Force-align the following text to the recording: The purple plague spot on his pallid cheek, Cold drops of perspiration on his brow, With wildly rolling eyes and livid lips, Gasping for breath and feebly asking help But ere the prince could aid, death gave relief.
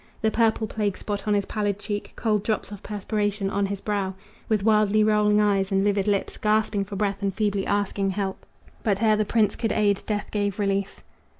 The 0.23 0.31
purple 0.31 0.65
plague 0.65 0.97
spot 0.97 1.27
on 1.27 1.35
his 1.35 1.45
pallid 1.45 1.77
cheek, 1.77 2.13
Cold 2.15 2.41
drops 2.41 2.71
of 2.71 2.81
perspiration 2.81 3.51
on 3.51 3.67
his 3.67 3.79
brow, 3.79 4.15
With 4.49 4.63
wildly 4.63 5.03
rolling 5.03 5.39
eyes 5.39 5.71
and 5.71 5.83
livid 5.83 6.07
lips, 6.07 6.37
Gasping 6.37 6.85
for 6.85 6.95
breath 6.95 7.21
and 7.21 7.31
feebly 7.31 7.67
asking 7.67 8.09
help 8.09 8.43
But 8.81 9.03
ere 9.03 9.15
the 9.15 9.25
prince 9.25 9.55
could 9.55 9.71
aid, 9.71 10.01
death 10.07 10.29
gave 10.31 10.57
relief. 10.57 11.01